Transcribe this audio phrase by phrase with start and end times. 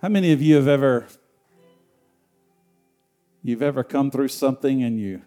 [0.00, 1.08] How many of you have ever
[3.42, 5.22] you've ever come through something and you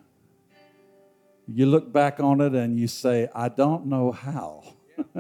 [1.45, 4.63] you look back on it and you say, I don't know how.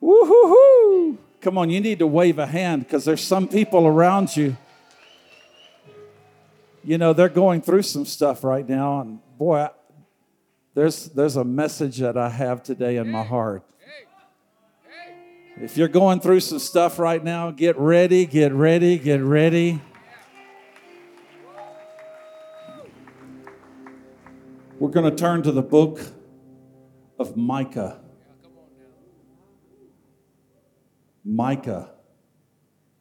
[0.00, 1.18] Woo-hoo-hoo!
[1.42, 4.56] Come on, you need to wave a hand because there's some people around you.
[6.82, 9.68] You know, they're going through some stuff right now, and boy,
[10.72, 13.64] there's there's a message that I have today in my heart.
[15.60, 19.82] If you're going through some stuff right now, get ready, get ready, get ready.
[24.78, 26.00] We're going to turn to the book
[27.18, 28.00] of Micah.
[31.24, 31.90] Micah.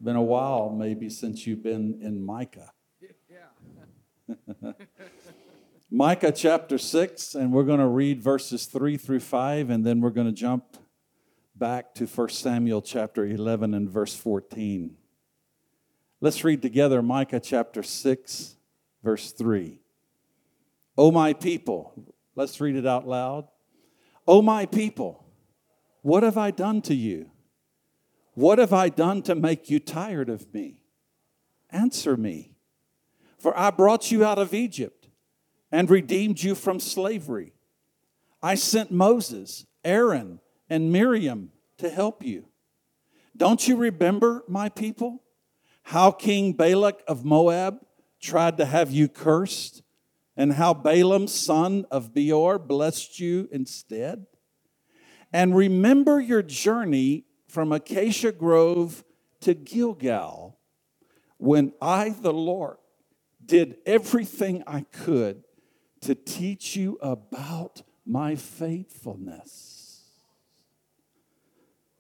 [0.02, 2.72] Been a while, maybe, since you've been in Micah.
[5.92, 10.10] Micah chapter 6, and we're going to read verses 3 through 5, and then we're
[10.10, 10.76] going to jump
[11.58, 14.96] back to 1 Samuel chapter 11 and verse 14.
[16.22, 18.56] Let's read together Micah chapter 6,
[19.04, 19.80] verse 3.
[20.98, 21.94] O my people,
[22.36, 23.48] let's read it out loud.
[24.28, 25.26] O my people,
[26.02, 27.32] what have I done to you?
[28.34, 30.84] What have I done to make you tired of me?
[31.72, 32.52] Answer me.
[33.40, 35.08] For I brought you out of Egypt
[35.72, 37.54] and redeemed you from slavery.
[38.44, 42.48] I sent Moses, Aaron, and Miriam to help you.
[43.36, 45.24] Don't you remember, my people,
[45.84, 47.80] how King Balak of Moab
[48.20, 49.84] tried to have you cursed,
[50.36, 54.26] and how Balaam, son of Beor, blessed you instead?
[55.32, 59.04] And remember your journey from Acacia Grove
[59.42, 60.60] to Gilgal,
[61.38, 62.78] when I, the Lord,
[63.46, 65.44] did everything I could
[66.02, 69.77] to teach you about my faithfulness.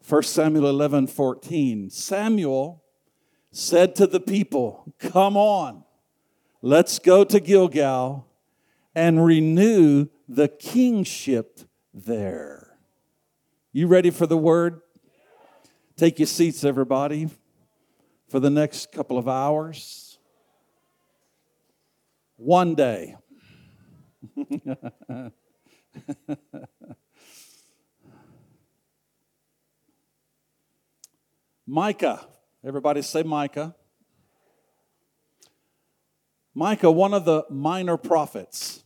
[0.07, 1.89] 1 Samuel 11 14.
[1.89, 2.81] Samuel
[3.51, 5.83] said to the people, Come on,
[6.61, 8.25] let's go to Gilgal
[8.95, 11.59] and renew the kingship
[11.93, 12.77] there.
[13.73, 14.79] You ready for the word?
[15.97, 17.29] Take your seats, everybody,
[18.29, 20.19] for the next couple of hours.
[22.37, 23.17] One day.
[31.67, 32.25] Micah.
[32.65, 33.75] Everybody say Micah.
[36.55, 38.83] Micah, one of the minor prophets.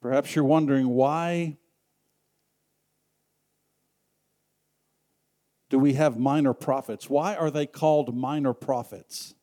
[0.00, 1.58] Perhaps you're wondering why
[5.68, 7.10] do we have minor prophets?
[7.10, 9.34] Why are they called minor prophets?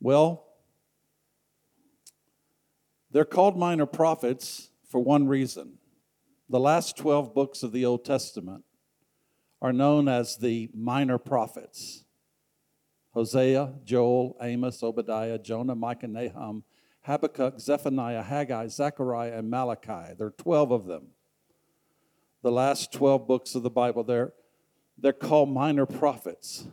[0.00, 0.44] Well,
[3.10, 5.78] they're called minor prophets for one reason.
[6.48, 8.64] The last 12 books of the Old Testament
[9.60, 12.04] are known as the minor prophets
[13.14, 16.64] Hosea, Joel, Amos, Obadiah, Jonah, Micah, Nahum,
[17.00, 20.14] Habakkuk, Zephaniah, Haggai, Zechariah, and Malachi.
[20.18, 21.06] There are 12 of them.
[22.42, 24.34] The last 12 books of the Bible, they're,
[24.98, 26.66] they're called minor prophets.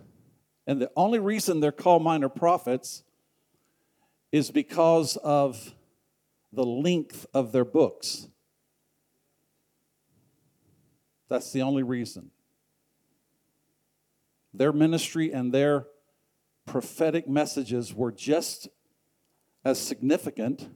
[0.68, 3.04] And the only reason they're called minor prophets
[4.32, 5.74] is because of
[6.52, 8.28] the length of their books.
[11.34, 12.30] That's the only reason.
[14.54, 15.88] Their ministry and their
[16.68, 18.68] prophetic messages were just
[19.66, 20.70] as significant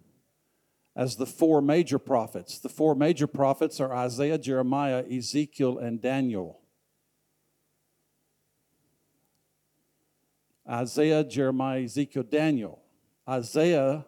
[0.96, 2.58] as the four major prophets.
[2.58, 6.60] The four major prophets are Isaiah, Jeremiah, Ezekiel, and Daniel.
[10.68, 12.82] Isaiah, Jeremiah, Ezekiel, Daniel.
[13.30, 14.08] Isaiah,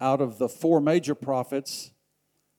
[0.00, 1.92] out of the four major prophets,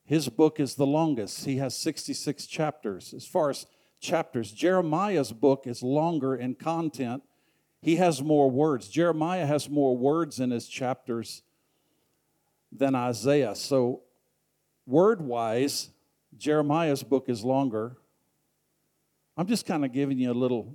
[0.07, 1.43] his book is the longest.
[1.43, 3.13] He has 66 chapters.
[3.13, 3.65] As far as
[3.99, 7.23] chapters, Jeremiah's book is longer in content.
[7.81, 8.87] He has more words.
[8.87, 11.43] Jeremiah has more words in his chapters
[12.71, 13.53] than Isaiah.
[13.53, 14.03] So,
[14.85, 15.89] word wise,
[16.37, 17.97] Jeremiah's book is longer.
[19.35, 20.73] I'm just kind of giving you a little,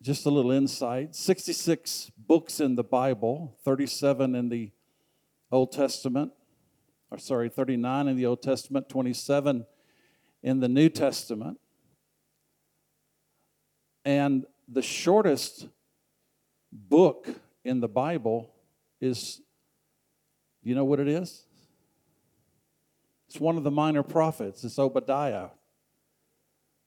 [0.00, 1.14] just a little insight.
[1.14, 4.70] 66 books in the Bible, 37 in the
[5.52, 6.32] Old Testament
[7.10, 9.66] or sorry, 39 in the Old Testament, 27
[10.42, 11.58] in the New Testament.
[14.04, 15.68] And the shortest
[16.72, 17.28] book
[17.64, 18.54] in the Bible
[19.00, 19.40] is,
[20.62, 21.46] you know what it is?
[23.28, 24.64] It's one of the minor prophets.
[24.64, 25.48] It's Obadiah.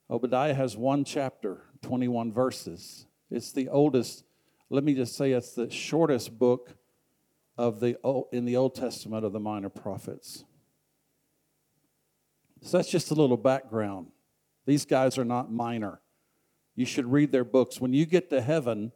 [0.10, 3.06] Obadiah has one chapter, 21 verses.
[3.30, 4.24] It's the oldest,
[4.70, 6.76] let me just say, it's the shortest book
[7.58, 7.98] of the
[8.32, 10.46] in the Old Testament of the minor prophets.
[12.62, 14.08] So that's just a little background.
[14.66, 16.00] These guys are not minor.
[16.76, 17.82] You should read their books.
[17.82, 18.92] When you get to heaven,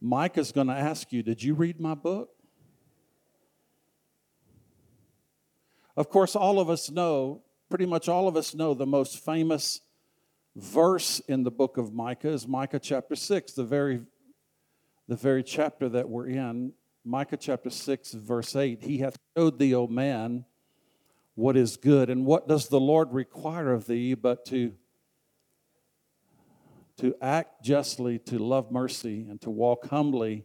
[0.00, 2.30] Micah's going to ask you, Did you read my book?
[5.96, 9.80] Of course, all of us know, pretty much all of us know, the most famous
[10.56, 14.00] verse in the book of Micah is Micah chapter 6, the very,
[15.08, 16.72] the very chapter that we're in.
[17.04, 20.44] Micah chapter 6, verse 8 He hath showed thee, O man,
[21.34, 24.74] what is good, and what does the Lord require of thee but to,
[26.98, 30.44] to act justly, to love mercy, and to walk humbly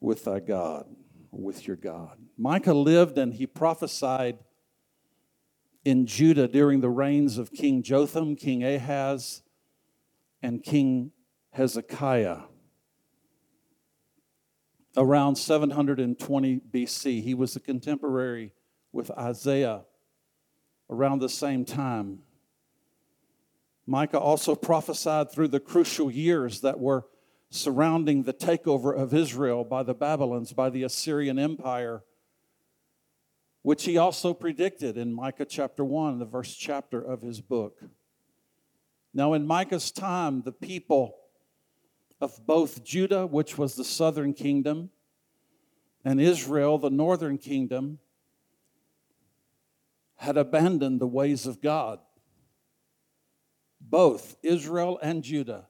[0.00, 0.86] with thy God,
[1.30, 2.18] with your God.
[2.36, 4.38] Micah lived and he prophesied
[5.84, 9.42] in Judah during the reigns of King Jotham, King Ahaz,
[10.42, 11.12] and King
[11.52, 12.40] Hezekiah.
[14.96, 18.52] Around 720 BC, he was a contemporary
[18.92, 19.82] with Isaiah
[20.88, 22.20] around the same time.
[23.86, 27.06] Micah also prophesied through the crucial years that were
[27.50, 32.02] surrounding the takeover of Israel by the Babylons, by the Assyrian Empire,
[33.62, 37.80] which he also predicted in Micah chapter 1, the first chapter of his book.
[39.12, 41.16] Now, in Micah's time, the people
[42.20, 44.90] of both Judah, which was the southern kingdom,
[46.04, 47.98] and Israel, the northern kingdom,
[50.16, 51.98] had abandoned the ways of God.
[53.80, 55.66] Both Israel and Judah.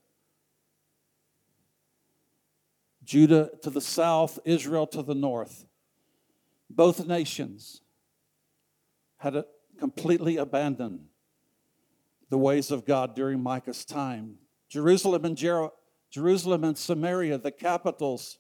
[3.04, 5.66] Judah to the south, Israel to the north.
[6.68, 7.80] Both nations
[9.18, 9.44] had
[9.78, 11.06] completely abandoned
[12.28, 14.36] the ways of God during Micah's time.
[14.68, 15.70] Jerusalem and, Jer-
[16.10, 18.38] Jerusalem and Samaria, the capitals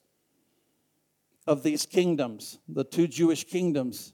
[1.46, 4.12] of these kingdoms, the two Jewish kingdoms,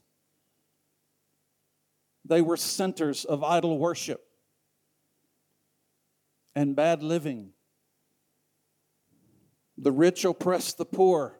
[2.23, 4.23] they were centers of idol worship
[6.55, 7.51] and bad living.
[9.77, 11.39] The rich oppressed the poor.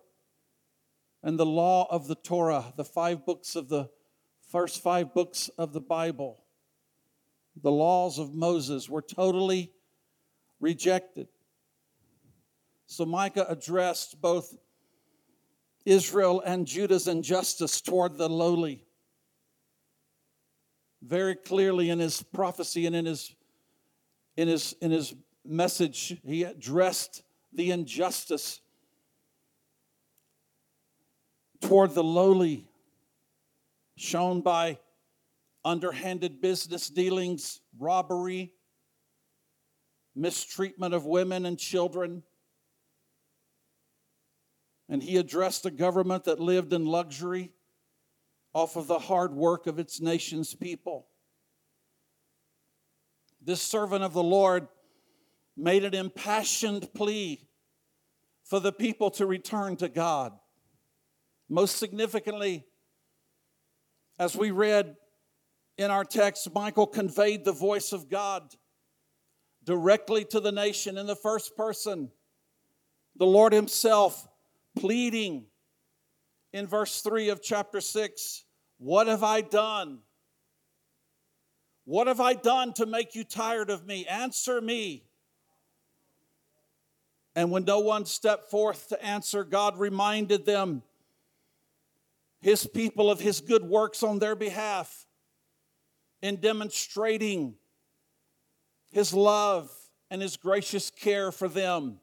[1.24, 3.90] And the law of the Torah, the five books of the
[4.52, 6.44] first five books of the Bible,
[7.62, 9.74] the laws of Moses were totally
[10.60, 11.28] rejected.
[12.88, 14.58] So Micah addressed both
[15.86, 18.86] Israel and Judah's injustice toward the lowly.
[21.02, 23.36] Very clearly in his prophecy and in his
[24.38, 25.14] in his in his
[25.46, 27.24] message he addressed
[27.54, 28.62] the injustice
[31.62, 32.68] toward the lowly
[33.96, 34.78] shown by
[35.64, 38.52] underhanded business dealings robbery
[40.16, 42.22] mistreatment of women and children
[44.90, 47.52] and he addressed a government that lived in luxury
[48.54, 51.08] off of the hard work of its nation's people.
[53.42, 54.68] This servant of the Lord
[55.56, 57.48] made an impassioned plea
[58.44, 60.34] for the people to return to God.
[61.50, 62.66] Most significantly,
[64.20, 64.96] as we read
[65.78, 68.44] in our text, Micah conveyed the voice of God
[69.64, 72.10] directly to the nation in the first person.
[73.18, 74.28] The Lord Himself
[74.80, 75.46] pleading
[76.54, 78.46] in verse 3 of chapter 6
[78.78, 80.00] what have I done?
[81.86, 84.06] What have I done to make you tired of me?
[84.06, 85.04] Answer me.
[87.36, 90.84] And when no one stepped forth to answer, God reminded them,
[92.40, 95.06] his people, of his good works on their behalf
[96.22, 97.56] in demonstrating
[98.92, 99.72] his love
[100.10, 102.00] and his gracious care for them,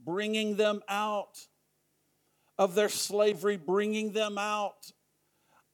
[0.00, 1.38] bringing them out
[2.58, 4.92] of their slavery, bringing them out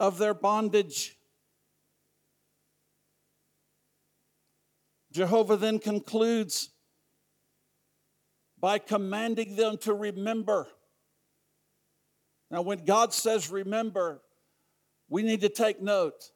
[0.01, 1.17] of their bondage.
[5.13, 6.71] Jehovah then concludes
[8.59, 10.69] by commanding them to remember.
[12.51, 14.23] Now, when God says remember,
[15.09, 16.31] we need to take note.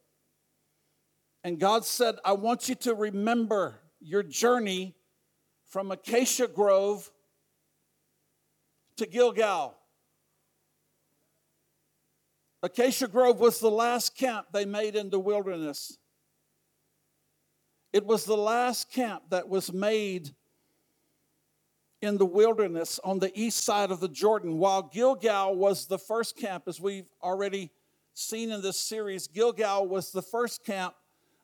[1.44, 4.96] And God said, I want you to remember your journey
[5.66, 7.10] from Acacia Grove
[8.96, 9.75] to Gilgal.
[12.66, 15.98] Acacia Grove was the last camp they made in the wilderness.
[17.92, 20.34] It was the last camp that was made
[22.02, 26.36] in the wilderness on the east side of the Jordan, while Gilgal was the first
[26.36, 27.70] camp, as we've already
[28.14, 29.28] seen in this series.
[29.28, 30.96] Gilgal was the first camp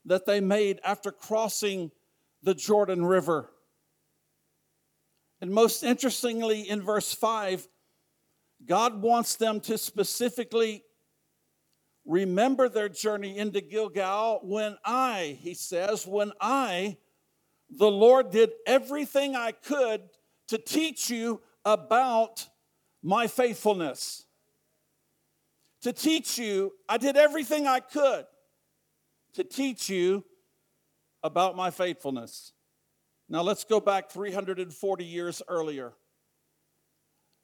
[0.04, 1.92] that they made after crossing
[2.42, 3.48] the Jordan River.
[5.40, 7.68] And most interestingly, in verse 5,
[8.66, 10.82] God wants them to specifically
[12.04, 16.96] remember their journey into Gilgal when I, he says, when I,
[17.70, 20.02] the Lord, did everything I could
[20.48, 22.48] to teach you about
[23.02, 24.26] my faithfulness.
[25.82, 28.26] To teach you, I did everything I could
[29.34, 30.24] to teach you
[31.22, 32.52] about my faithfulness.
[33.28, 35.92] Now let's go back 340 years earlier.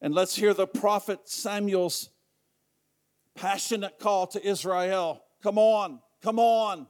[0.01, 2.11] And let's hear the prophet Samuel's
[3.39, 6.89] passionate call to Israel Come on, come on.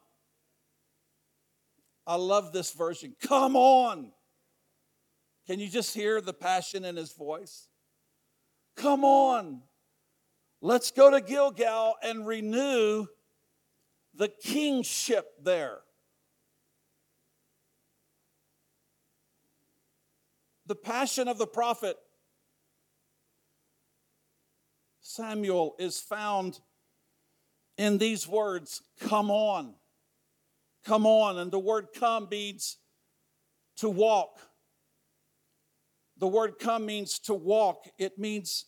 [2.06, 3.14] I love this version.
[3.20, 4.12] Come on.
[5.46, 7.68] Can you just hear the passion in his voice?
[8.76, 9.62] Come on.
[10.62, 13.06] Let's go to Gilgal and renew
[14.14, 15.80] the kingship there.
[20.66, 21.96] The passion of the prophet
[25.08, 26.60] Samuel is found
[27.78, 29.72] in these words come on.
[30.84, 31.38] Come on.
[31.38, 32.76] And the word come means
[33.78, 34.38] to walk.
[36.18, 37.86] The word come means to walk.
[37.96, 38.66] It means,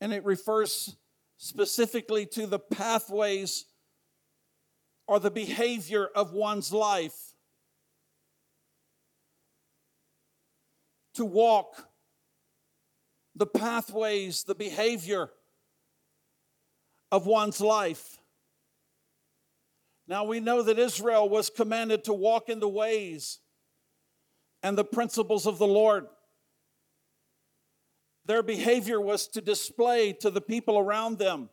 [0.00, 0.94] and it refers
[1.36, 3.64] specifically to the pathways
[5.08, 7.34] or the behavior of one's life.
[11.14, 11.88] To walk
[13.36, 15.28] the pathways, the behavior
[17.12, 18.18] of one's life.
[20.08, 23.40] Now we know that Israel was commanded to walk in the ways
[24.62, 26.06] and the principles of the Lord.
[28.24, 31.50] Their behavior was to display to the people around them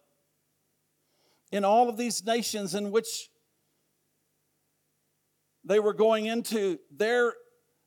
[1.51, 3.29] in all of these nations in which
[5.65, 7.33] they were going into, their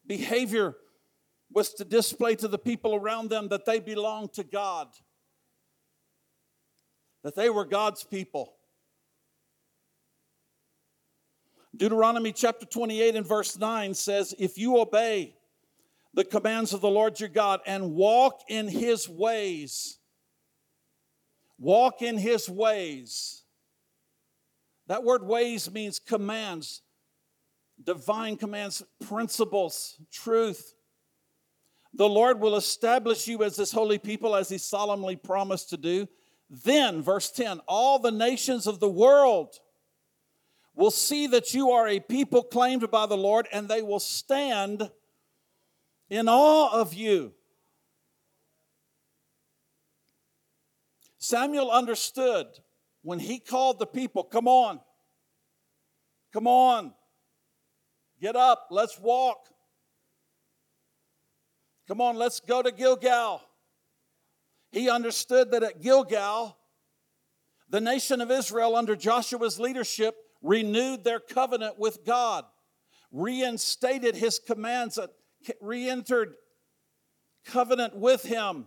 [0.07, 0.77] behavior
[1.53, 4.89] was to display to the people around them that they belonged to God,
[7.23, 8.55] that they were God's people.
[11.77, 15.37] Deuteronomy chapter 28 and verse 9 says, If you obey
[16.15, 19.99] the commands of the Lord your God and walk in his ways,
[21.59, 23.43] walk in his ways.
[24.87, 26.83] That word ways means commands,
[27.83, 30.76] divine commands, principles, truth.
[31.97, 36.07] The Lord will establish you as his holy people as he solemnly promised to do.
[36.51, 39.59] Then, verse 10, all the nations of the world
[40.75, 44.91] will see that you are a people claimed by the Lord, and they will stand
[46.11, 47.33] in awe of you.
[51.17, 52.47] Samuel understood
[53.03, 54.81] when he called the people, Come on,
[56.31, 56.93] come on,
[58.21, 59.49] get up, let's walk.
[61.89, 63.41] Come on, let's go to Gilgal.
[64.73, 66.57] He understood that at Gilgal,
[67.69, 72.45] the nation of Israel, under Joshua's leadership, renewed their covenant with God,
[73.13, 75.07] reinstated his commands, uh,
[75.61, 76.35] re entered
[77.45, 78.67] covenant with him,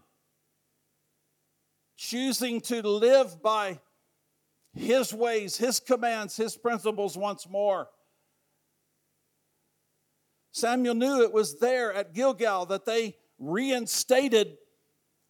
[1.97, 3.79] choosing to live by
[4.73, 7.89] his ways, his commands, his principles once more.
[10.51, 14.57] Samuel knew it was there at Gilgal that they reinstated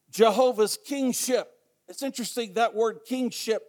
[0.10, 1.52] Jehovah's kingship.
[1.88, 3.64] It's interesting that word kingship.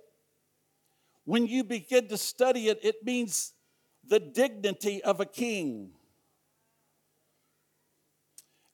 [1.25, 3.52] When you begin to study it, it means
[4.07, 5.90] the dignity of a king.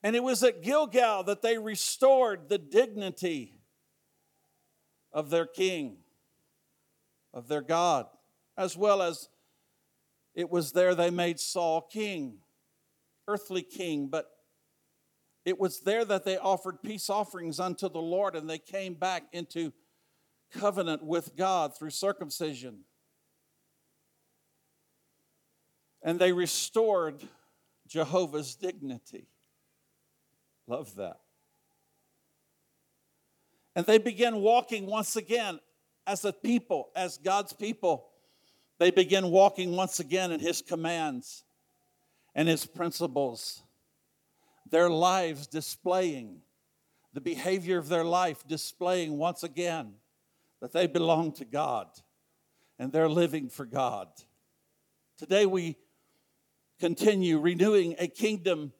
[0.03, 3.53] And it was at Gilgal that they restored the dignity
[5.11, 5.97] of their king,
[7.33, 8.05] of their God,
[8.55, 9.29] as well as
[10.35, 12.37] it was there they made Saul king
[13.27, 14.29] earthly king, but
[15.45, 19.23] it was there that they offered peace offerings unto the Lord and they came back
[19.31, 19.71] into
[20.51, 22.79] covenant with God through circumcision.
[26.03, 27.21] And they restored
[27.87, 29.27] Jehovah's dignity.
[30.67, 31.19] Love that.
[33.75, 35.59] And they began walking once again
[36.05, 38.07] as a people, as God's people.
[38.79, 41.43] They began walking once again in His commands
[42.37, 43.63] and his principles,
[44.69, 46.41] their lives displaying,
[47.11, 49.95] the behavior of their life displaying once again
[50.61, 51.87] that they belong to God
[52.77, 54.07] and they're living for God.
[55.17, 55.77] Today we
[56.79, 58.71] continue renewing a kingdom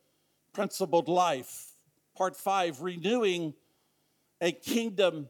[0.53, 1.71] principled life.
[2.15, 3.55] Part five, renewing
[4.39, 5.29] a kingdom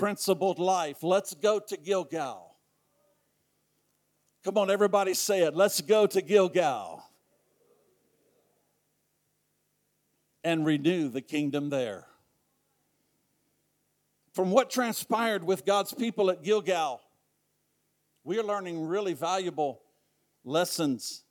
[0.00, 1.04] principled life.
[1.04, 2.56] Let's go to Gilgal.
[4.42, 5.54] Come on, everybody say it.
[5.54, 7.04] Let's go to Gilgal.
[10.44, 12.06] And renew the kingdom there.
[14.32, 17.00] from what transpired with God's people at Gilgal,
[18.24, 19.82] we are learning really valuable
[20.44, 21.24] lessons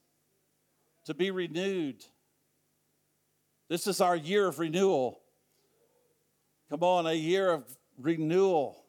[1.06, 2.06] to be renewed.
[3.70, 5.20] This is our year of renewal.
[6.70, 7.64] Come on, a year of
[7.98, 8.86] renewal.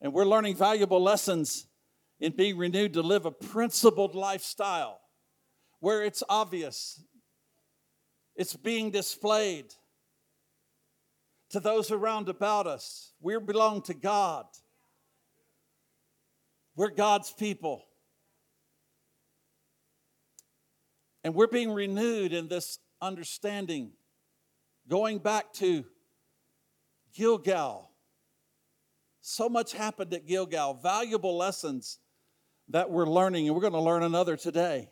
[0.00, 1.66] And we're learning valuable lessons
[2.20, 5.00] in being renewed to live a principled lifestyle
[5.80, 7.02] where it's obvious,
[8.36, 9.74] it's being displayed
[11.50, 13.12] to those around about us.
[13.20, 14.46] We belong to God.
[16.76, 17.84] We're God's people.
[21.22, 23.92] And we're being renewed in this understanding,
[24.88, 25.84] going back to
[27.14, 27.90] Gilgal.
[29.20, 31.98] So much happened at Gilgal, valuable lessons
[32.68, 34.90] that we're learning, and we're going to learn another today.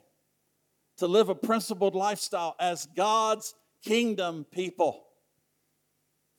[1.03, 5.03] To live a principled lifestyle as God's kingdom people.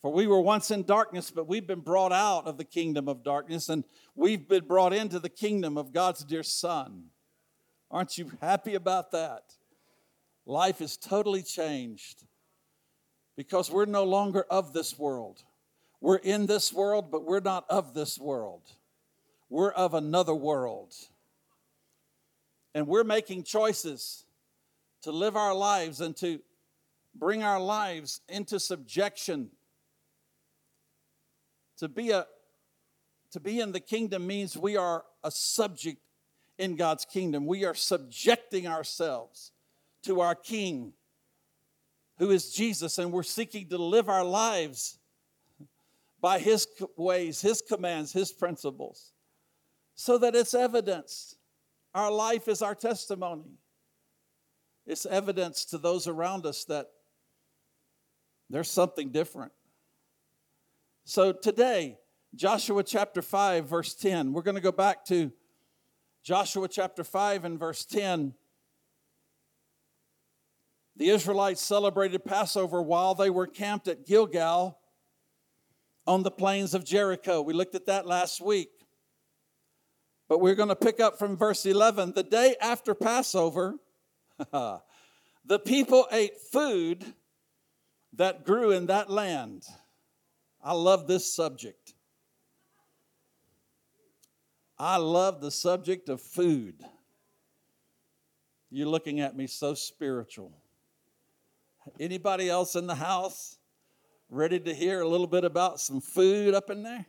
[0.02, 3.26] For we were once in darkness, but we've been brought out of the kingdom of
[3.26, 3.84] darkness and
[4.16, 7.08] we've been brought into the kingdom of God's dear Son.
[7.92, 9.54] Aren't you happy about that?
[10.46, 12.24] Life is totally changed
[13.36, 15.44] because we're no longer of this world.
[16.00, 18.62] We're in this world, but we're not of this world.
[19.50, 20.94] We're of another world.
[22.74, 24.24] And we're making choices
[25.04, 26.40] to live our lives and to
[27.16, 29.50] bring our lives into subjection
[31.78, 32.26] to be a
[33.32, 35.98] to be in the kingdom means we are a subject
[36.60, 37.48] in God's kingdom.
[37.48, 39.52] We are subjecting ourselves
[40.04, 40.94] to our king
[42.20, 45.00] who is Jesus and we're seeking to live our lives
[46.22, 49.14] by his ways, his commands, his principles
[49.96, 51.36] so that it's evidence.
[51.94, 53.58] Our life is our testimony.
[54.86, 56.88] It's evidence to those around us that
[58.50, 59.52] there's something different.
[61.06, 61.98] So today,
[62.36, 65.32] Joshua chapter 5, verse 10, we're going to go back to
[66.24, 68.34] Joshua chapter 5 and verse 10.
[70.96, 74.78] The Israelites celebrated Passover while they were camped at Gilgal
[76.06, 77.42] on the plains of Jericho.
[77.42, 78.70] We looked at that last week.
[80.30, 82.14] But we're going to pick up from verse 11.
[82.14, 83.76] The day after Passover,
[85.46, 87.06] the people ate food
[88.14, 89.64] that grew in that land.
[90.64, 91.94] I love this subject.
[94.78, 96.76] I love the subject of food.
[98.70, 100.52] You're looking at me so spiritual.
[102.00, 103.58] Anybody else in the house
[104.30, 107.06] ready to hear a little bit about some food up in there?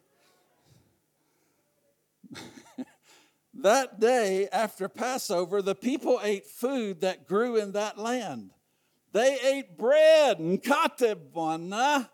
[3.60, 8.50] that day after Passover, the people ate food that grew in that land.
[9.12, 12.08] They ate bread and katebana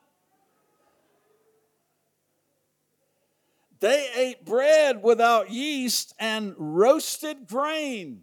[3.81, 8.23] They ate bread without yeast and roasted grain.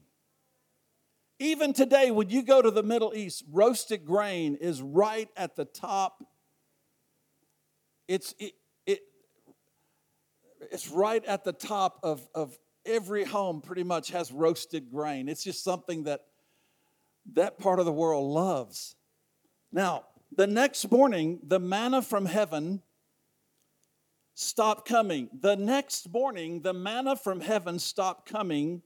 [1.40, 5.66] Even today, when you go to the Middle East, roasted grain is right at the
[5.66, 6.24] top.
[8.08, 8.54] It's, it,
[8.86, 9.00] it,
[10.72, 15.30] it's right at the top of, of every home, pretty much has roasted grain.
[15.30, 16.22] It's just something that
[17.34, 18.96] that part of the world loves.
[19.72, 22.82] Now, the next morning, the manna from heaven
[24.34, 25.30] stopped coming.
[25.38, 28.82] The next morning, the manna from heaven stopped coming.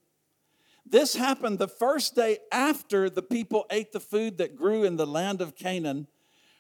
[0.86, 5.06] This happened the first day after the people ate the food that grew in the
[5.06, 6.08] land of Canaan.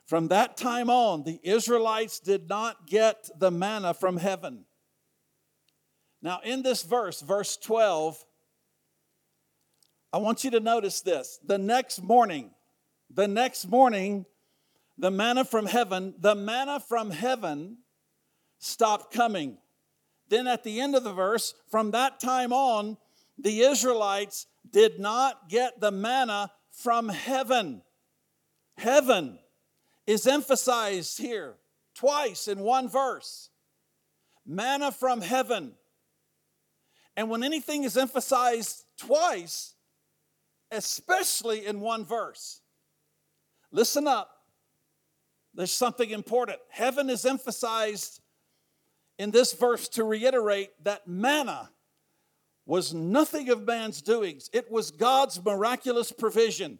[0.05, 4.65] From that time on, the Israelites did not get the manna from heaven.
[6.21, 8.23] Now, in this verse, verse 12,
[10.13, 11.39] I want you to notice this.
[11.45, 12.51] The next morning,
[13.09, 14.25] the next morning,
[14.97, 17.77] the manna from heaven, the manna from heaven
[18.59, 19.57] stopped coming.
[20.29, 22.97] Then at the end of the verse, from that time on,
[23.37, 27.81] the Israelites did not get the manna from heaven.
[28.77, 29.39] Heaven
[30.05, 31.55] is emphasized here
[31.95, 33.49] twice in one verse.
[34.45, 35.73] Manna from heaven.
[37.15, 39.73] And when anything is emphasized twice,
[40.71, 42.61] especially in one verse,
[43.71, 44.29] listen up.
[45.53, 46.59] There's something important.
[46.69, 48.21] Heaven is emphasized
[49.17, 51.69] in this verse to reiterate that manna
[52.65, 56.79] was nothing of man's doings, it was God's miraculous provision.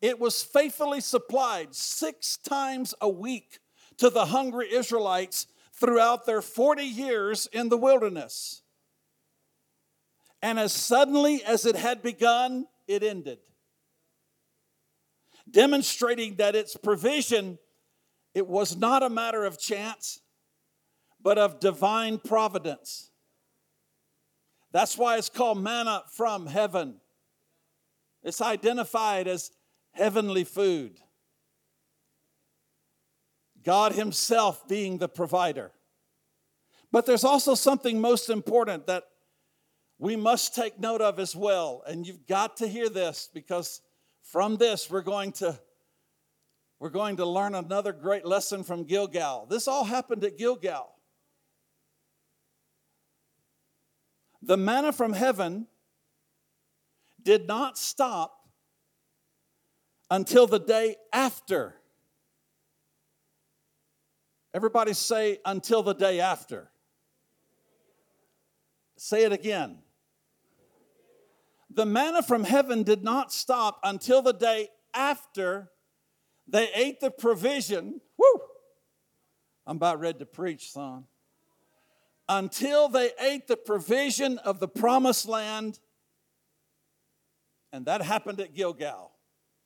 [0.00, 3.58] It was faithfully supplied six times a week
[3.96, 8.62] to the hungry Israelites throughout their 40 years in the wilderness.
[10.42, 13.38] And as suddenly as it had begun, it ended.
[15.50, 17.58] Demonstrating that its provision,
[18.34, 20.20] it was not a matter of chance,
[21.20, 23.10] but of divine providence.
[24.70, 27.00] That's why it's called manna from heaven.
[28.22, 29.50] It's identified as
[29.92, 30.98] heavenly food.
[33.64, 35.72] God Himself being the provider.
[36.92, 39.04] But there's also something most important that
[39.98, 41.82] we must take note of as well.
[41.86, 43.80] And you've got to hear this because
[44.22, 45.58] from this we're going to
[46.80, 49.46] we're going to learn another great lesson from Gilgal.
[49.50, 50.94] This all happened at Gilgal.
[54.42, 55.66] The manna from heaven
[57.20, 58.48] did not stop
[60.08, 61.74] until the day after.
[64.54, 66.70] Everybody say, until the day after.
[68.96, 69.78] Say it again.
[71.78, 75.70] The manna from heaven did not stop until the day after
[76.48, 78.00] they ate the provision.
[78.18, 78.40] Woo!
[79.64, 81.04] I'm about ready to preach, son.
[82.28, 85.78] Until they ate the provision of the promised land.
[87.72, 89.12] And that happened at Gilgal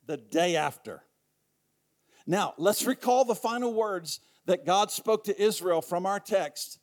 [0.05, 1.05] the day after.
[2.27, 6.79] Now, let's recall the final words that God spoke to Israel from our text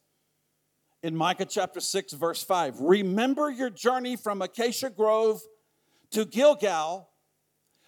[1.01, 2.79] in Micah chapter 6, verse 5.
[2.81, 5.41] Remember your journey from Acacia Grove
[6.12, 7.09] to Gilgal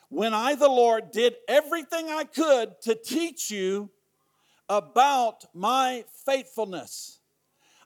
[0.09, 3.89] when I, the Lord, did everything I could to teach you
[4.69, 7.19] about my faithfulness.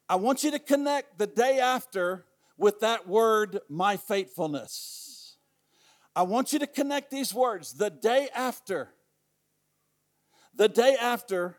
[0.07, 2.25] I want you to connect the day after
[2.57, 5.37] with that word, my faithfulness.
[6.15, 8.89] I want you to connect these words, the day after.
[10.53, 11.57] The day after,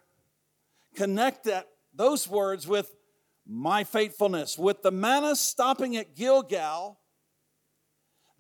[0.94, 2.95] connect that, those words with
[3.46, 4.58] my faithfulness.
[4.58, 6.98] With the manna stopping at Gilgal,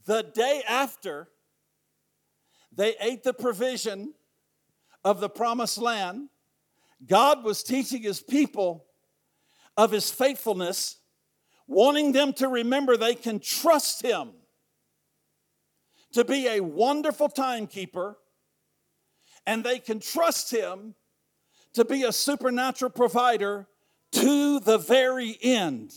[0.04, 1.28] the day after,
[2.72, 4.14] they ate the provision
[5.04, 6.28] of the promised land.
[7.06, 8.86] God was teaching his people
[9.76, 10.96] of his faithfulness,
[11.66, 14.30] wanting them to remember they can trust him
[16.12, 18.16] to be a wonderful timekeeper,
[19.46, 20.94] and they can trust him
[21.74, 23.68] to be a supernatural provider
[24.12, 25.92] to the very end.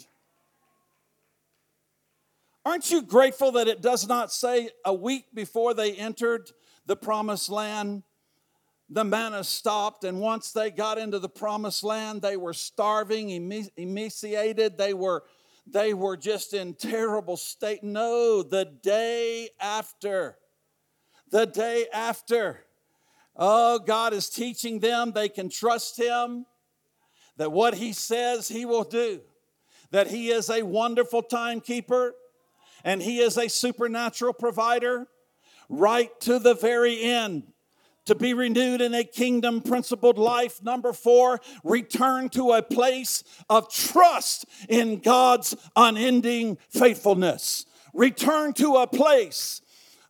[2.65, 6.52] Aren't you grateful that it does not say a week before they entered
[6.86, 8.04] the promised land,
[8.89, 13.30] the manna stopped, and once they got into the promised land, they were starving,
[13.78, 15.24] emaciated, they were
[15.72, 17.84] they were just in terrible state.
[17.84, 20.38] No, the day after,
[21.30, 22.65] the day after,
[23.36, 26.48] oh, God is teaching them they can trust Him,
[27.39, 29.21] that what He says He will do,
[29.91, 32.13] that He is a wonderful timekeeper,
[32.84, 35.08] and He is a supernatural provider
[35.69, 37.52] right to the very end
[38.06, 40.62] to be renewed in a kingdom principled life.
[40.63, 47.65] Number four, return to a place of trust in God's unending faithfulness.
[47.93, 49.62] Return to a place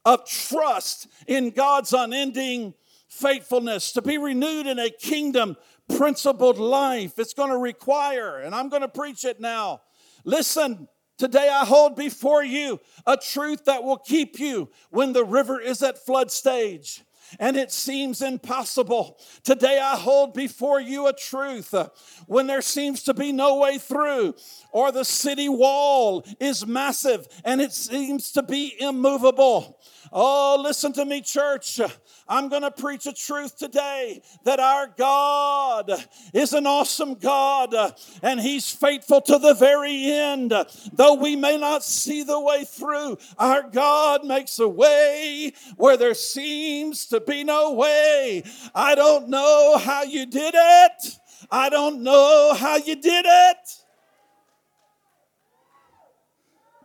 [0.04, 2.74] of trust in God's unending
[3.08, 3.92] faithfulness.
[3.92, 5.58] To be renewed in a kingdom
[5.96, 9.82] principled life, it's going to require, and I'm going to preach it now.
[10.24, 15.60] Listen, Today I hold before you a truth that will keep you when the river
[15.60, 17.04] is at flood stage
[17.40, 19.20] and it seems impossible.
[19.44, 21.90] Today I hold before you a truth uh,
[22.26, 24.36] when there seems to be no way through,
[24.72, 29.80] or the city wall is massive and it seems to be immovable.
[30.12, 31.80] Oh, listen to me, church.
[32.28, 35.92] I'm going to preach a truth today that our God
[36.34, 37.76] is an awesome God
[38.24, 40.54] and He's faithful to the very end.
[40.94, 46.16] Though we may not see the way through, our God makes a way where there
[46.16, 48.44] seems to be no way.
[48.74, 51.20] I don't know how you did it.
[51.52, 53.76] I don't know how you did it.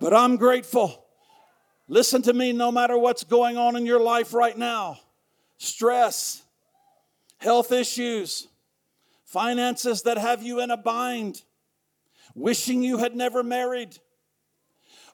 [0.00, 1.03] But I'm grateful.
[1.86, 4.98] Listen to me no matter what's going on in your life right now
[5.58, 6.42] stress,
[7.38, 8.48] health issues,
[9.24, 11.42] finances that have you in a bind,
[12.34, 13.96] wishing you had never married,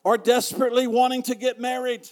[0.02, 2.08] or desperately wanting to get married,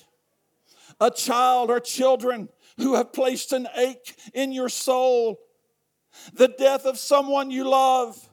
[1.01, 5.39] a child or children who have placed an ache in your soul,
[6.35, 8.29] the death of someone you love,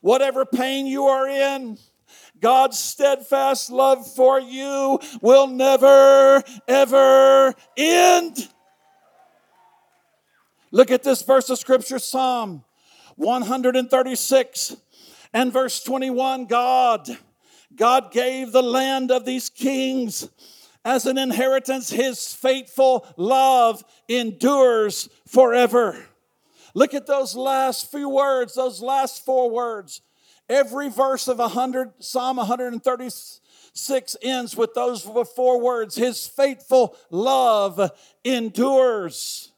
[0.00, 1.78] whatever pain you are in.
[2.40, 8.48] God's steadfast love for you will never, ever end.
[10.70, 12.64] Look at this verse of scripture, Psalm
[13.16, 14.76] 136
[15.32, 16.46] and verse 21.
[16.46, 17.08] God,
[17.74, 20.28] God gave the land of these kings
[20.84, 21.90] as an inheritance.
[21.90, 26.06] His faithful love endures forever.
[26.74, 30.02] Look at those last few words, those last four words.
[30.50, 37.92] Every verse of 100, Psalm 136 ends with those four words His faithful love
[38.24, 39.52] endures.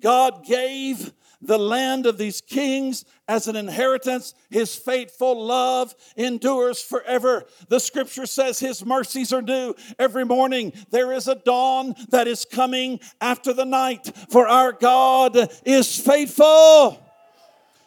[0.00, 4.34] God gave the land of these kings as an inheritance.
[4.50, 7.44] His faithful love endures forever.
[7.68, 10.74] The scripture says his mercies are new every morning.
[10.90, 17.03] There is a dawn that is coming after the night, for our God is faithful.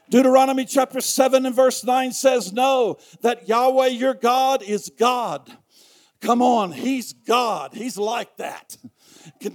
[0.10, 5.52] Deuteronomy chapter 7 and verse 9 says, Know that Yahweh your God is God.
[6.22, 7.74] Come on, He's God.
[7.74, 8.78] He's like that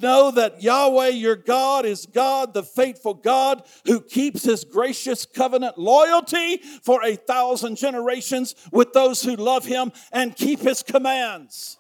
[0.01, 5.79] know that Yahweh your God is God, the faithful God who keeps his gracious covenant
[5.79, 11.79] loyalty for a thousand generations with those who love him and keep his commands.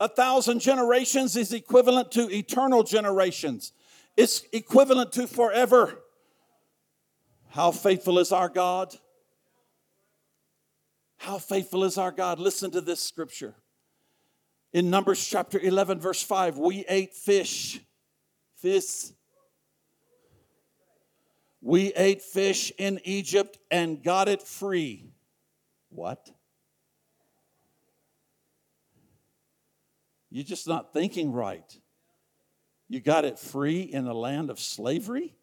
[0.00, 3.72] A thousand generations is equivalent to eternal generations,
[4.16, 6.02] it's equivalent to forever.
[7.58, 8.94] How faithful is our God?
[11.16, 12.38] How faithful is our God?
[12.38, 13.56] Listen to this scripture.
[14.72, 17.80] In Numbers chapter 11, verse 5, we ate fish.
[18.58, 19.06] Fish.
[21.60, 25.10] We ate fish in Egypt and got it free.
[25.88, 26.30] What?
[30.30, 31.76] You're just not thinking right.
[32.88, 35.34] You got it free in the land of slavery?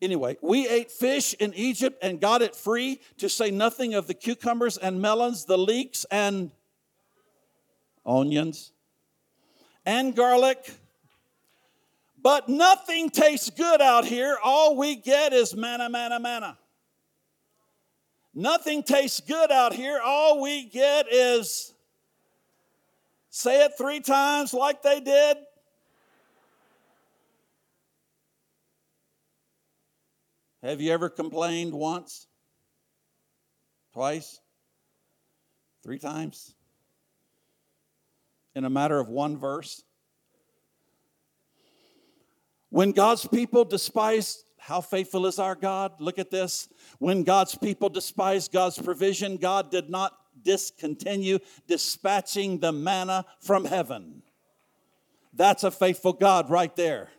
[0.00, 4.14] Anyway, we ate fish in Egypt and got it free, to say nothing of the
[4.14, 6.52] cucumbers and melons, the leeks and
[8.06, 8.70] onions,
[9.84, 10.72] and garlic.
[12.22, 14.36] But nothing tastes good out here.
[14.42, 16.58] All we get is manna, manna, manna.
[18.34, 20.00] Nothing tastes good out here.
[20.04, 21.72] All we get is,
[23.30, 25.38] say it three times like they did.
[30.62, 32.26] Have you ever complained once?
[33.92, 34.40] Twice?
[35.82, 36.54] Three times?
[38.58, 39.84] in a matter of one verse?
[42.70, 45.92] When God's people despise, how faithful is our God?
[46.00, 46.68] Look at this.
[46.98, 54.22] When God's people despised God's provision, God did not discontinue dispatching the manna from heaven.
[55.32, 57.10] That's a faithful God right there.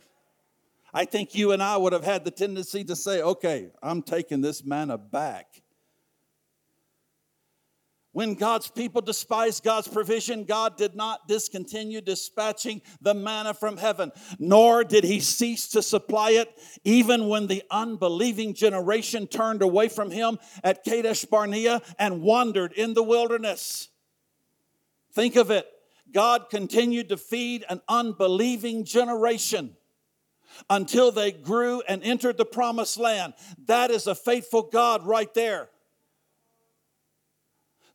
[0.93, 4.41] I think you and I would have had the tendency to say, okay, I'm taking
[4.41, 5.61] this manna back.
[8.11, 14.11] When God's people despised God's provision, God did not discontinue dispatching the manna from heaven,
[14.39, 16.49] nor did he cease to supply it,
[16.83, 22.95] even when the unbelieving generation turned away from him at Kadesh Barnea and wandered in
[22.95, 23.89] the wilderness.
[25.13, 25.67] Think of it.
[26.11, 29.75] God continued to feed an unbelieving generation
[30.69, 33.33] until they grew and entered the promised land.
[33.65, 35.69] That is a faithful God right there.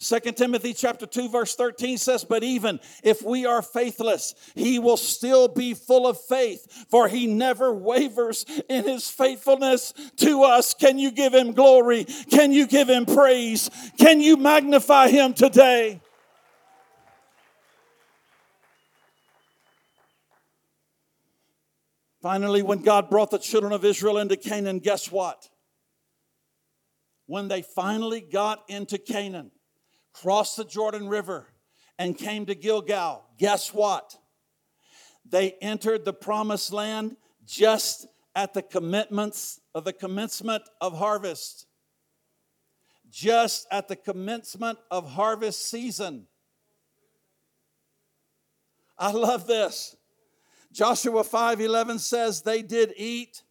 [0.05, 4.99] 2 Timothy chapter 2 verse 13 says, But even if we are faithless, he will
[4.99, 10.75] still be full of faith, for he never wavers in his faithfulness to us.
[10.75, 12.05] Can you give him glory?
[12.05, 13.71] Can you give him praise?
[13.99, 16.01] Can you magnify him today?
[22.25, 25.51] Finally, when God brought the children of Israel into Canaan, guess what?
[27.27, 29.51] When they finally got into Canaan,
[30.15, 31.49] crossed the Jordan River,
[31.99, 34.17] and came to Gilgal, guess what?
[35.29, 41.67] They entered the promised land just at the commitments of the commencement of harvest.
[43.11, 46.27] Just at the commencement of harvest season.
[48.97, 49.95] I love this.
[50.75, 53.45] Joshua 5:11 says they did eat.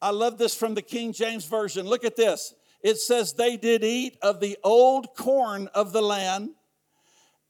[0.00, 1.84] I love this from the King James version.
[1.84, 6.50] Look at this it says they did eat of the old corn of the land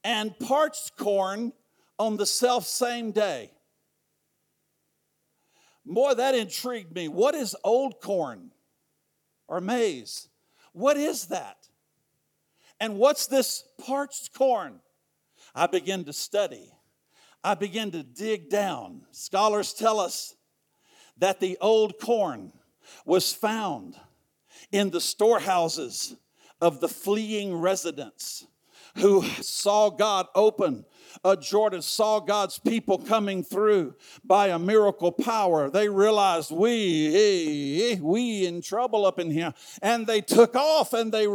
[0.03, 1.53] and parched corn
[1.99, 3.53] on the self same day.
[5.85, 7.09] Boy, that intrigued me.
[7.09, 8.53] What is old corn
[9.49, 10.29] or maize?
[10.73, 11.69] What is that?
[12.81, 14.81] And what's this parched corn?
[15.55, 16.73] I began to study.
[17.45, 19.03] I began to dig down.
[19.13, 20.35] Scholars tell us
[21.19, 22.53] that the old corn
[23.05, 23.97] was found
[24.73, 26.17] in the storehouses
[26.61, 28.47] of the fleeing residents
[28.97, 30.85] who saw God open
[31.25, 35.71] a Jordan, saw God's people coming through by a miracle power.
[35.71, 39.55] They realized we, eh, eh, we in trouble up in here.
[39.83, 41.27] And they took off and they,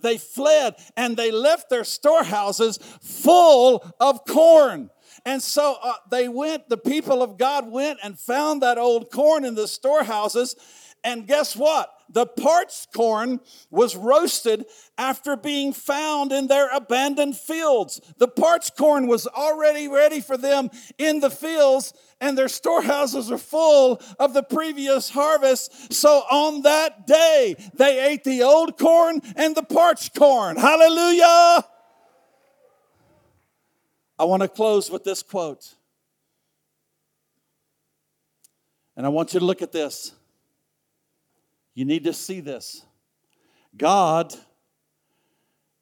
[0.00, 4.90] they fled and they left their storehouses full of corn.
[5.24, 9.44] And so uh, they went, the people of God went and found that old corn
[9.44, 10.56] in the storehouses.
[11.02, 11.92] And guess what?
[12.12, 14.66] The parched corn was roasted
[14.98, 18.00] after being found in their abandoned fields.
[18.18, 23.38] The parched corn was already ready for them in the fields, and their storehouses are
[23.38, 25.92] full of the previous harvest.
[25.92, 30.56] So on that day, they ate the old corn and the parched corn.
[30.56, 31.64] Hallelujah!
[34.20, 35.76] I want to close with this quote.
[38.94, 40.12] And I want you to look at this.
[41.72, 42.84] You need to see this.
[43.74, 44.34] God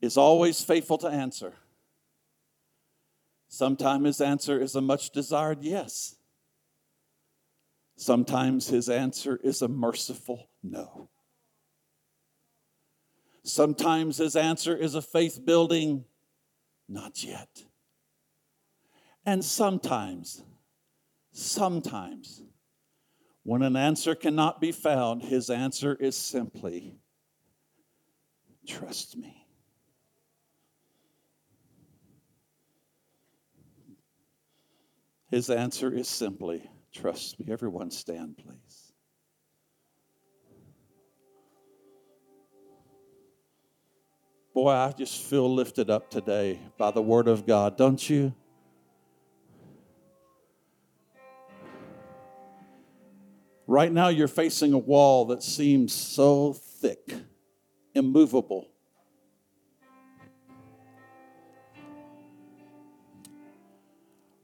[0.01, 1.55] is always faithful to answer.
[3.48, 6.14] Sometimes his answer is a much desired yes.
[7.96, 11.09] Sometimes his answer is a merciful no.
[13.42, 16.05] Sometimes his answer is a faith building
[16.88, 17.64] not yet.
[19.29, 20.43] And sometimes,
[21.33, 22.43] sometimes,
[23.43, 26.97] when an answer cannot be found, his answer is simply,
[28.67, 29.47] Trust me.
[35.31, 37.53] His answer is simply, Trust me.
[37.53, 38.95] Everyone stand, please.
[44.55, 48.33] Boy, I just feel lifted up today by the Word of God, don't you?
[53.71, 57.13] Right now, you're facing a wall that seems so thick,
[57.95, 58.67] immovable.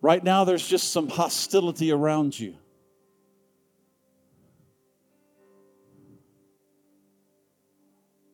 [0.03, 2.55] Right now, there's just some hostility around you.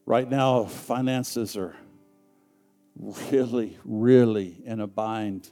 [0.07, 1.76] Right now, finances are
[3.31, 5.50] really, really in a bind.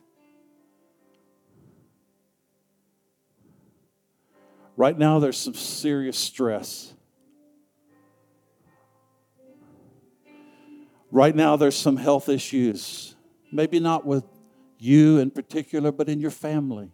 [4.79, 6.95] Right now, there's some serious stress.
[11.11, 13.17] Right now, there's some health issues.
[13.51, 14.23] Maybe not with
[14.79, 16.93] you in particular, but in your family.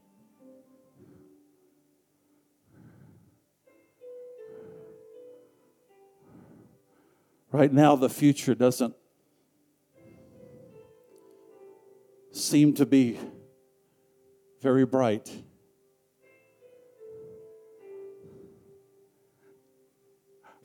[7.53, 8.95] Right now, the future doesn't
[12.33, 13.21] seem to be
[14.63, 15.31] very bright.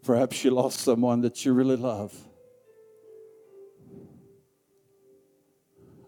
[0.09, 2.11] Perhaps you lost someone that you really love,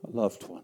[0.04, 0.64] a loved one.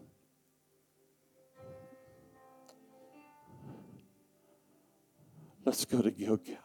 [5.64, 6.56] Let's go to Gilgal.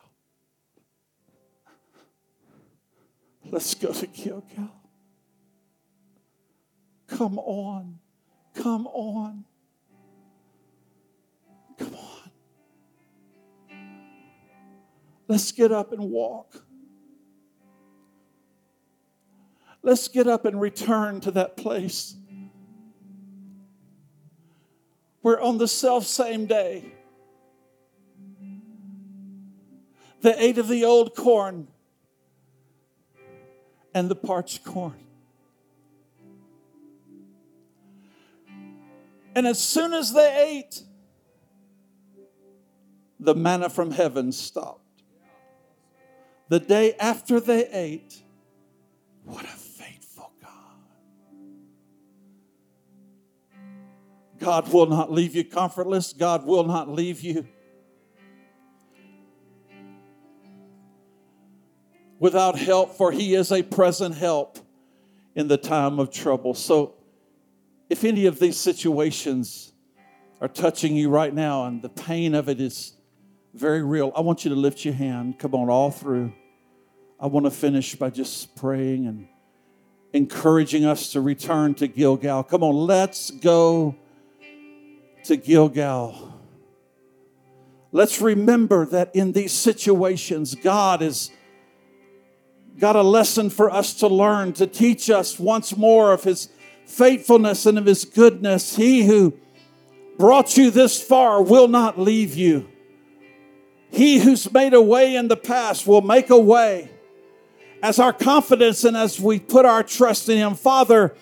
[3.45, 4.71] Let's go to Gilgal.
[7.05, 7.99] Come on.
[8.55, 9.45] Come on.
[15.27, 16.63] Let's get up and walk.
[19.81, 22.15] Let's get up and return to that place
[25.21, 26.93] where on the self same day,
[30.21, 31.67] they ate of the old corn
[33.93, 34.99] and the parched corn.
[39.35, 40.83] And as soon as they ate,
[43.19, 44.82] the manna from heaven stopped
[46.53, 48.21] the day after they ate.
[49.23, 50.51] What a faithful God.
[54.37, 56.13] God will not leave you comfortless.
[56.13, 57.47] God will not leave you
[62.19, 64.59] without help, for He is a present help
[65.33, 66.53] in the time of trouble.
[66.53, 66.93] So,
[67.89, 69.73] if any of these situations
[70.39, 72.93] are touching you right now and the pain of it is
[73.55, 75.39] very real, I want you to lift your hand.
[75.39, 76.31] Come on, all through.
[77.23, 79.29] I want to finish by just praying and
[80.11, 82.43] encouraging us to return to Gilgal.
[82.43, 83.95] Come on, let's go
[85.23, 86.33] to Gilgal.
[87.93, 91.31] Let's remember that in these situations, God has
[92.77, 96.49] got a lesson for us to learn, to teach us once more of His
[96.85, 98.75] faithfulness and of His goodness.
[98.75, 99.33] He who
[100.17, 102.67] brought you this far will not leave you.
[103.91, 106.89] He who's made a way in the past will make a way
[107.83, 110.55] as our confidence and as we put our trust in Him.
[110.55, 111.13] Father,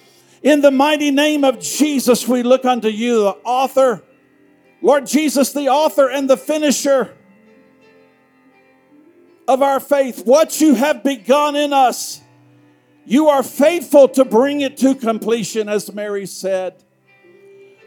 [0.44, 4.04] in the mighty name of Jesus, we look unto you, the author,
[4.80, 7.18] Lord Jesus, the author and the finisher
[9.48, 10.24] of our faith.
[10.24, 12.22] What you have begun in us,
[13.06, 16.84] you are faithful to bring it to completion, as Mary said.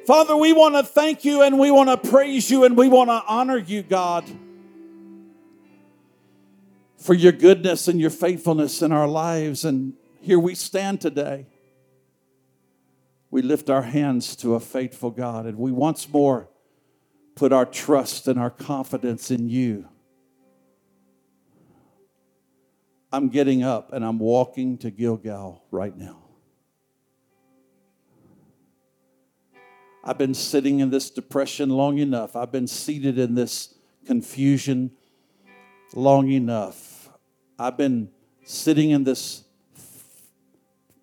[0.05, 3.09] Father, we want to thank you and we want to praise you and we want
[3.09, 4.25] to honor you, God,
[7.05, 9.66] for your goodness and your faithfulness in our lives.
[9.66, 9.92] And
[10.22, 11.46] here we stand today.
[13.30, 16.48] We lift our hands to a faithful God and we once more
[17.34, 19.86] put our trust and our confidence in you.
[23.12, 26.22] I'm getting up and I'm walking to Gilgal right now.
[30.02, 32.34] I've been sitting in this depression long enough.
[32.34, 33.74] I've been seated in this
[34.07, 34.90] confusion
[35.94, 36.93] long enough.
[37.59, 38.11] I've been
[38.44, 39.44] sitting in this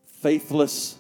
[0.06, 0.98] faithless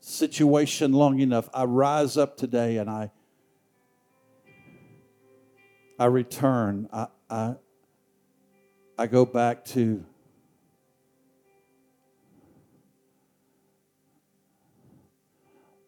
[0.00, 1.48] situation long enough.
[1.52, 3.10] I rise up today and I
[5.98, 6.88] I return.
[6.92, 7.54] I, I,
[8.96, 10.04] I go back to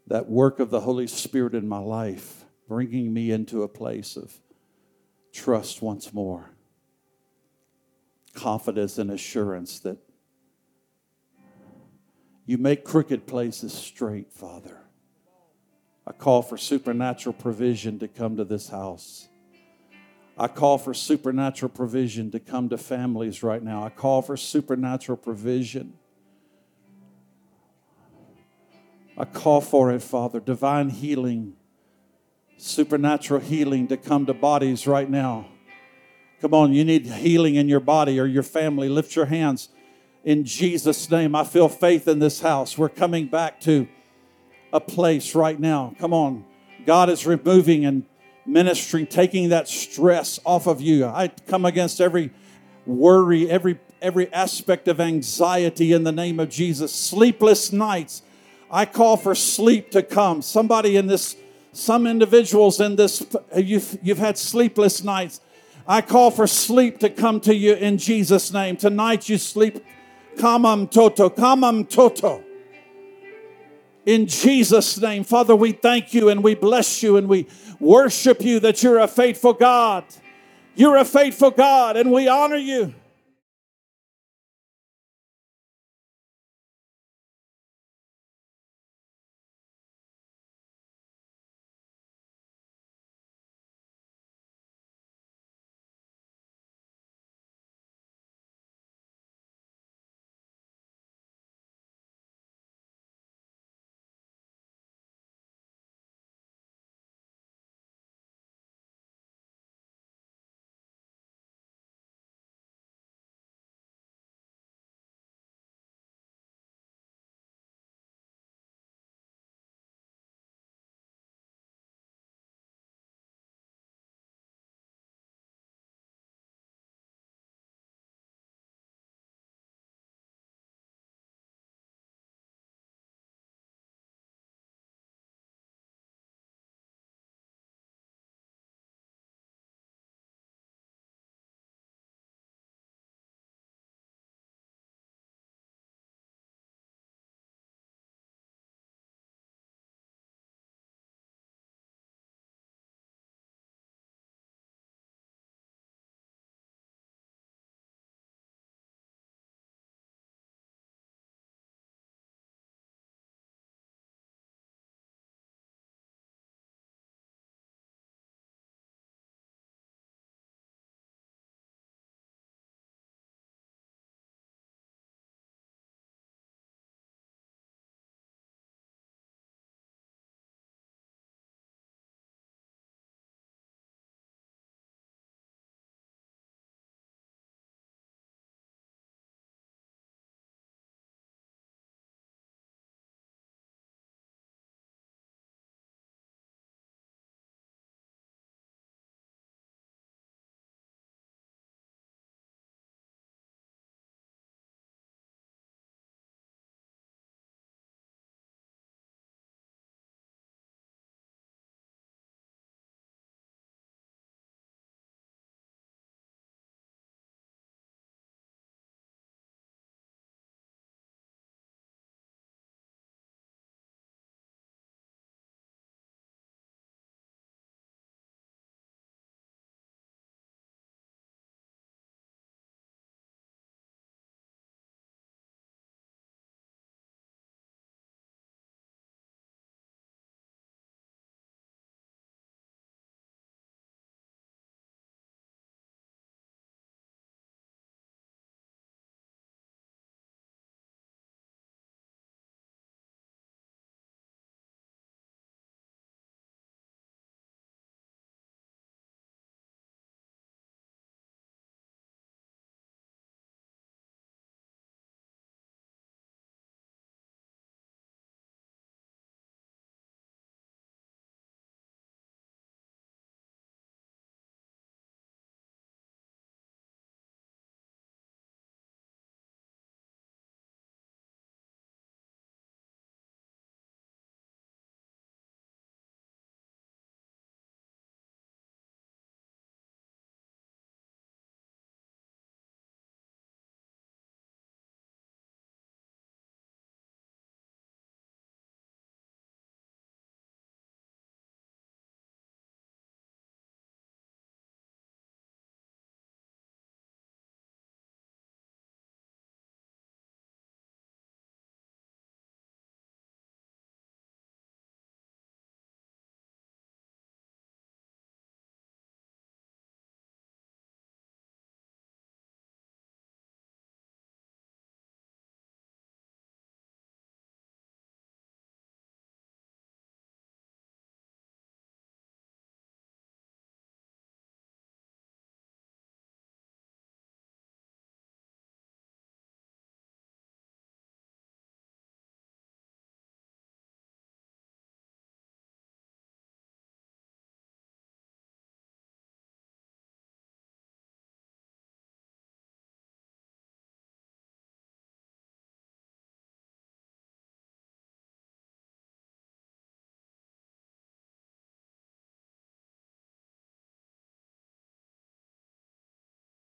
[0.09, 4.41] that work of the Holy Spirit in my life, bringing me into a place of
[5.33, 6.51] trust once more,
[8.35, 9.99] confidence and assurance that
[12.47, 14.79] you make crooked places straight, Father.
[16.07, 19.29] I call for supernatural provision to come to this house.
[20.37, 23.85] I call for supernatural provision to come to families right now.
[23.85, 25.99] I call for supernatural provision
[29.21, 31.55] I call for it, Father, divine healing,
[32.57, 35.47] supernatural healing to come to bodies right now.
[36.41, 38.89] Come on, you need healing in your body or your family.
[38.89, 39.69] Lift your hands
[40.25, 41.35] in Jesus' name.
[41.35, 42.79] I feel faith in this house.
[42.79, 43.87] We're coming back to
[44.73, 45.95] a place right now.
[45.99, 46.45] Come on.
[46.87, 48.07] God is removing and
[48.47, 51.05] ministering, taking that stress off of you.
[51.05, 52.31] I come against every
[52.87, 56.91] worry, every every aspect of anxiety in the name of Jesus.
[56.91, 58.23] Sleepless nights
[58.71, 60.43] I call for sleep to come.
[60.43, 61.35] Somebody in this,
[61.73, 63.27] some individuals in this,
[63.57, 65.41] you've, you've had sleepless nights.
[65.91, 68.77] I call for sleep to come to you in Jesus' name.
[68.77, 69.85] Tonight you sleep.
[70.37, 72.45] Kamam um, toto, kamam um, toto.
[74.07, 77.49] In Jesus' name, Father, we thank you and we bless you and we
[77.81, 80.05] worship you that you're a faithful God.
[80.77, 82.95] You're a faithful God and we honor you.